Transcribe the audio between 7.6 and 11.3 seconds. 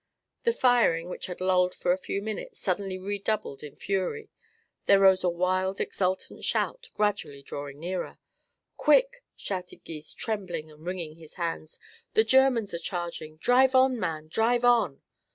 nearer. "Quick!" shouted Gys, trembling and wringing